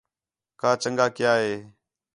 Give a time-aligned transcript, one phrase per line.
[0.59, 1.53] کہ چَنڳا کیا ہِے